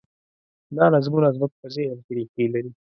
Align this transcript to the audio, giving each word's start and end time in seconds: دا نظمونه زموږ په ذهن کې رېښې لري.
دا 0.77 0.85
نظمونه 0.93 1.29
زموږ 1.35 1.51
په 1.59 1.67
ذهن 1.75 1.97
کې 2.05 2.11
رېښې 2.17 2.45
لري. 2.53 2.71